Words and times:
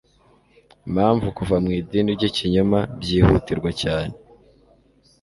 impamvu 0.87 1.25
kuva 1.37 1.55
mu 1.63 1.69
idini 1.79 2.11
ry 2.17 2.23
ikinyoma 2.29 2.79
byihutirwa 3.01 3.69
cyane 3.81 4.13